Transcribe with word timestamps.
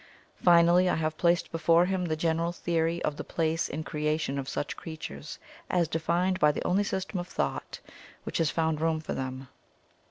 Finally, 0.41 0.89
I 0.89 0.95
have 0.95 1.15
placed 1.15 1.51
before 1.51 1.85
him 1.85 2.05
the 2.05 2.15
general 2.15 2.51
theory 2.51 3.03
of 3.03 3.17
the 3.17 3.23
place 3.23 3.69
in 3.69 3.83
creation 3.83 4.39
of 4.39 4.49
such 4.49 4.75
creatures, 4.75 5.37
as 5.69 5.87
defined 5.87 6.39
by 6.39 6.51
the 6.51 6.65
only 6.65 6.83
system 6.83 7.19
of 7.19 7.27
thought 7.27 7.79
which 8.23 8.39
has 8.39 8.49
found 8.49 8.81
room 8.81 8.99
for 8.99 9.13
them. 9.13 9.47